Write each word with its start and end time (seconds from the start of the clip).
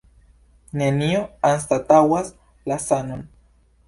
Nenio 0.81 1.19
anstataŭas 1.49 2.31
la 2.73 2.79
sanon. 2.87 3.23